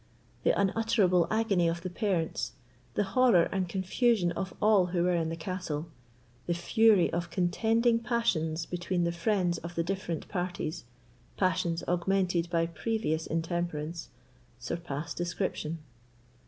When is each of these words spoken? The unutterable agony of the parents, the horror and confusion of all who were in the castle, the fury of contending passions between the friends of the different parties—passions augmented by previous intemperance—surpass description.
The 0.41 0.59
unutterable 0.59 1.27
agony 1.29 1.67
of 1.67 1.81
the 1.83 1.89
parents, 1.91 2.53
the 2.95 3.03
horror 3.03 3.43
and 3.51 3.69
confusion 3.69 4.31
of 4.31 4.51
all 4.59 4.87
who 4.87 5.03
were 5.03 5.13
in 5.13 5.29
the 5.29 5.35
castle, 5.35 5.89
the 6.47 6.55
fury 6.55 7.13
of 7.13 7.29
contending 7.29 7.99
passions 7.99 8.65
between 8.65 9.03
the 9.03 9.11
friends 9.11 9.59
of 9.59 9.75
the 9.75 9.83
different 9.83 10.27
parties—passions 10.27 11.83
augmented 11.87 12.49
by 12.49 12.65
previous 12.65 13.27
intemperance—surpass 13.27 15.13
description. 15.13 15.77